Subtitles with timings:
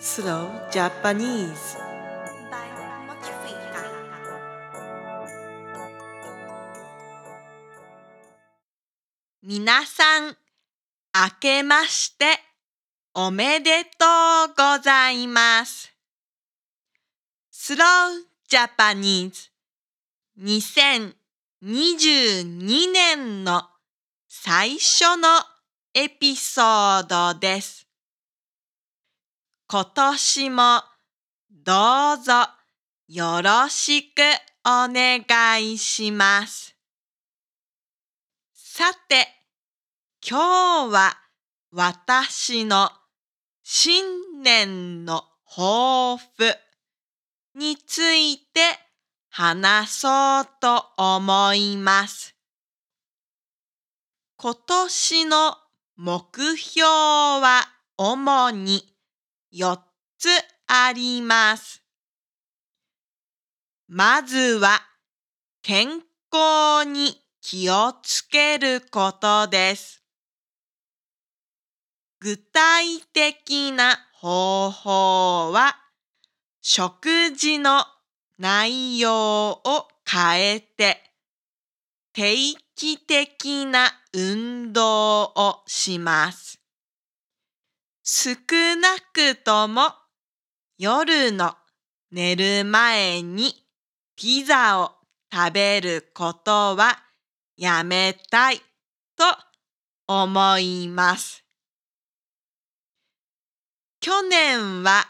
[0.00, 1.78] Slow Japanese
[9.42, 10.34] 皆さん、明
[11.38, 12.24] けまして
[13.14, 13.90] おめでと
[14.50, 15.90] うございます。
[17.52, 19.50] Slow Japanese
[20.38, 23.62] 2022年の
[24.28, 25.28] 最初の
[25.94, 27.86] エピソードです。
[29.66, 30.82] 今年も
[31.50, 32.32] どうぞ
[33.08, 34.20] よろしく
[34.66, 35.24] お願
[35.64, 36.76] いします。
[38.52, 39.26] さて、
[40.26, 41.16] 今日は
[41.72, 42.90] 私の
[43.62, 46.54] 新年の抱負
[47.54, 48.60] について
[49.30, 52.36] 話そうと思います。
[54.36, 55.56] 今年の
[55.96, 57.62] 目標は
[57.96, 58.93] 主に
[59.54, 59.78] 4
[60.18, 60.28] つ
[60.66, 61.80] あります。
[63.86, 64.80] まずは
[65.62, 70.02] 健康に気をつけることです。
[72.18, 75.76] 具体的な方法は
[76.60, 77.84] 食事の
[78.38, 80.98] 内容を変えて
[82.12, 82.34] 定
[82.74, 86.63] 期的な運動をします。
[88.06, 88.36] 少
[88.76, 89.90] なくとも
[90.76, 91.54] 夜の
[92.10, 93.54] 寝る前に
[94.14, 94.92] ピザを
[95.32, 96.98] 食べることは
[97.56, 98.58] やめたい
[99.16, 99.24] と
[100.06, 101.46] 思います。
[104.00, 105.06] 去年は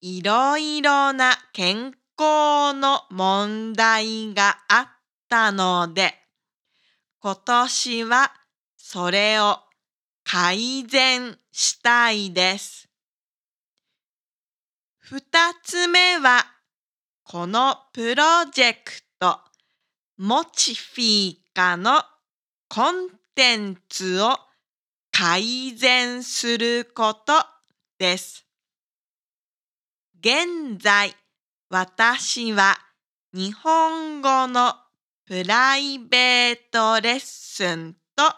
[0.00, 4.88] いろいろな健康の問題があっ
[5.28, 6.14] たので、
[7.18, 8.32] 今年は
[8.76, 9.67] それを
[10.30, 12.86] 改善したいです。
[14.98, 15.22] 二
[15.64, 16.44] つ目は、
[17.24, 19.40] このプロジェクト、
[20.18, 22.02] モチフィーカの
[22.68, 24.36] コンテンツを
[25.12, 27.32] 改善すること
[27.98, 28.44] です。
[30.20, 31.16] 現在、
[31.70, 32.76] 私は
[33.32, 34.74] 日本語の
[35.24, 38.30] プライベートレッスンと、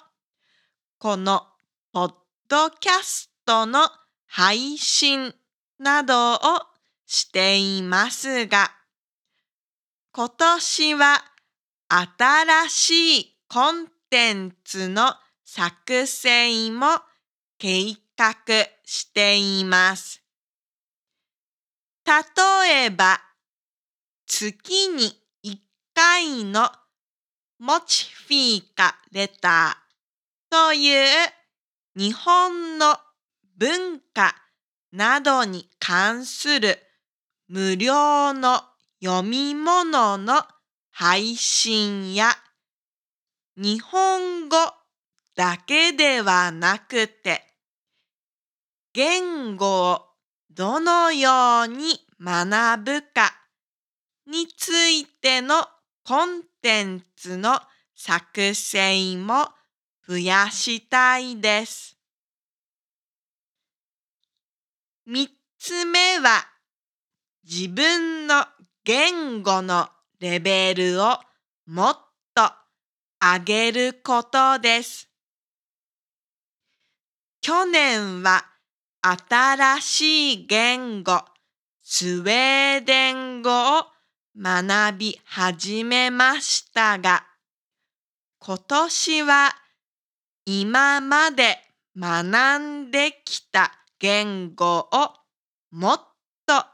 [1.00, 1.49] この
[1.92, 2.12] ポッ
[2.48, 3.80] ドキャストの
[4.28, 5.34] 配信
[5.80, 6.38] などを
[7.04, 8.70] していますが、
[10.12, 11.24] 今年は
[11.88, 15.14] 新しいコンテンツの
[15.44, 16.86] 作成も
[17.58, 18.36] 計画
[18.84, 20.22] しています。
[22.06, 23.20] 例えば、
[24.26, 25.12] 月に
[25.44, 25.58] 1
[25.92, 26.70] 回の
[27.58, 31.39] モチフィーカレターという
[31.96, 32.96] 日本の
[33.56, 34.36] 文化
[34.92, 36.78] などに関する
[37.48, 38.62] 無料の
[39.02, 40.42] 読み物の
[40.92, 42.30] 配信や
[43.56, 44.56] 日本語
[45.34, 47.42] だけではなくて
[48.92, 50.00] 言語を
[50.50, 53.32] どのように学ぶか
[54.26, 55.66] についての
[56.04, 57.60] コンテンツの
[57.96, 59.48] 作成も
[60.10, 61.96] 増やしたいです。
[65.06, 66.48] 三つ目は
[67.48, 68.44] 自分の
[68.82, 69.88] 言語の
[70.18, 71.16] レベルを
[71.66, 71.96] もっ
[72.34, 72.42] と
[73.20, 75.08] 上げることです。
[77.40, 78.44] 去年は
[79.00, 81.22] 新しい言語
[81.84, 83.84] スウェーデン語を
[84.36, 87.24] 学び始めましたが、
[88.40, 89.54] 今年は
[90.44, 91.58] 今まで
[91.96, 95.14] 学んできた言語を
[95.70, 96.00] もっ
[96.46, 96.64] と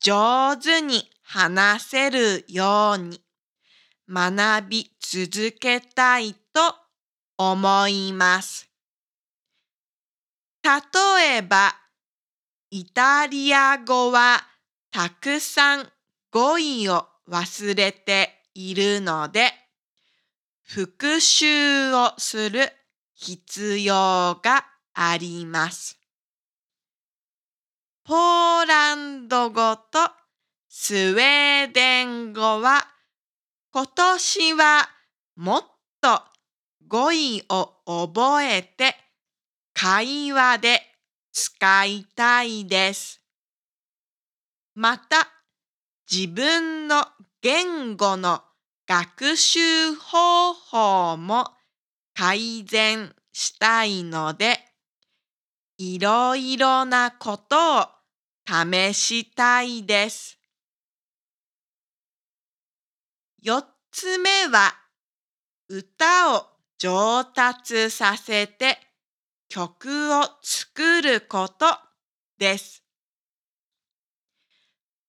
[0.00, 3.20] 上手に話せるように
[4.08, 6.40] 学び続けたいと
[7.36, 8.68] 思います。
[10.62, 11.74] 例えば、
[12.70, 14.40] イタリア語は
[14.90, 15.88] たくさん
[16.30, 19.52] 語彙を忘れているので、
[20.62, 22.72] 復習をする
[23.20, 24.64] 必要が
[24.94, 25.98] あります。
[28.02, 29.98] ポーランド語と
[30.70, 32.86] スウェーデン語は
[33.72, 34.88] 今年は
[35.36, 35.64] もっ
[36.00, 36.22] と
[36.88, 38.96] 語彙を覚えて
[39.74, 40.80] 会話で
[41.30, 43.20] 使いたいです。
[44.74, 45.28] また、
[46.10, 47.04] 自分の
[47.42, 48.40] 言語の
[48.88, 51.59] 学習方法も
[52.14, 54.58] 改善したいので、
[55.78, 57.86] いろいろなことを
[58.46, 60.38] 試したいです。
[63.42, 64.74] 四つ目は
[65.68, 66.46] 歌を
[66.78, 68.78] 上達させて
[69.48, 71.66] 曲を作ること
[72.38, 72.82] です。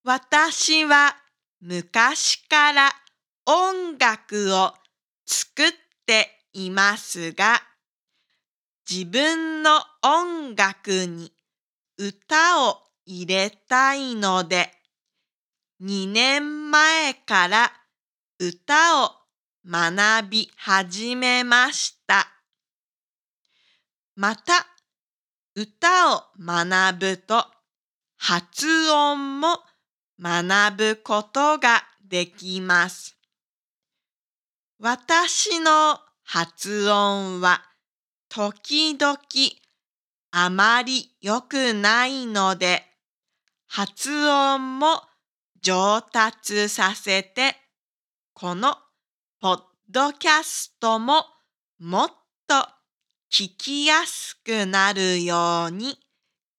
[0.04, 1.16] 私は
[1.60, 2.92] 昔から
[3.46, 4.74] 音楽を
[5.26, 5.72] 作っ
[6.06, 7.62] ていますが、
[8.90, 11.32] 自分の音楽に
[11.98, 14.72] 歌を入れたいので、
[15.82, 17.72] 2年前から
[18.40, 19.12] 歌を
[19.66, 22.28] 学び始めました。
[24.16, 24.68] また、
[25.56, 27.46] 歌を学ぶと
[28.18, 29.60] 発音も
[30.20, 33.18] 学ぶことができます。
[34.80, 37.62] 私の発音は
[38.30, 39.18] 時々
[40.32, 42.84] あまり良くないので、
[43.68, 45.02] 発音も
[45.62, 47.56] 上達させて、
[48.34, 48.76] この
[49.40, 51.26] ポッドキャストも
[51.80, 52.10] もっ
[52.48, 52.56] と
[53.32, 55.98] 聞きやすくなるように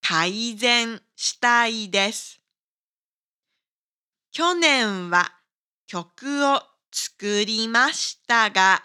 [0.03, 2.41] 改善したいです。
[4.33, 5.31] 去年は
[5.87, 8.83] 曲を作りましたが、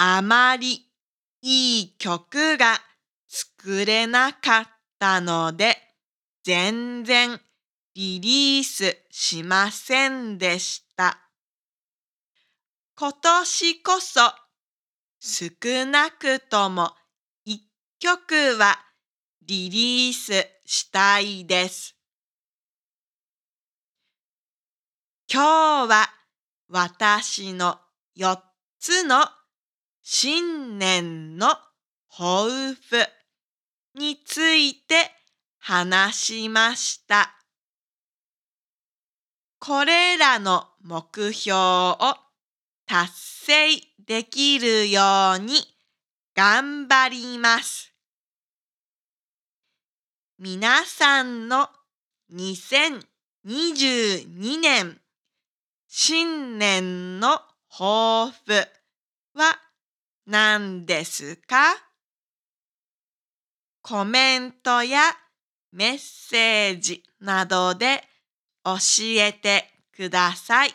[0.00, 0.86] あまり
[1.42, 2.78] いい曲が
[3.26, 4.68] 作れなかっ
[5.00, 5.76] たので、
[6.44, 7.40] 全然
[7.96, 11.18] リリースしませんでした。
[12.96, 14.20] 今年こそ
[15.18, 16.92] 少なくとも
[17.44, 17.60] 一
[17.98, 18.78] 曲は
[19.42, 21.96] リリースしたいです。
[25.28, 26.08] 今日は
[26.68, 27.80] 私の
[28.16, 28.38] 4
[28.78, 29.26] つの
[30.10, 31.54] 新年の
[32.08, 33.06] 抱負
[33.94, 35.10] について
[35.58, 37.34] 話しました。
[39.58, 41.98] これらの目標を
[42.86, 43.68] 達成
[44.06, 45.56] できるように
[46.34, 47.92] 頑張ります。
[50.38, 51.68] 皆さんの
[52.32, 55.02] 2022年
[55.86, 58.66] 新年の抱負
[59.34, 59.67] は
[60.30, 61.74] 何ですか？
[63.80, 65.00] コメントや
[65.72, 68.04] メッセージなどで
[68.62, 68.76] 教
[69.16, 69.64] えて
[69.96, 70.74] ください。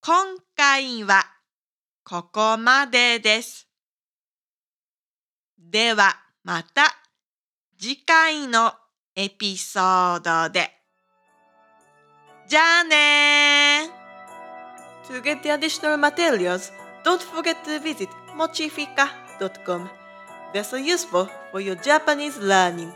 [0.00, 1.22] 今回は
[2.02, 3.68] ここまでです。
[5.58, 6.94] ではまた
[7.78, 8.72] 次回の
[9.14, 10.70] エピソードで。
[12.48, 13.90] じゃあね
[15.08, 16.72] To get the additional materials,
[17.04, 19.90] don't forget to visit mochifika.com.
[20.52, 22.92] They're so useful for your Japanese learning.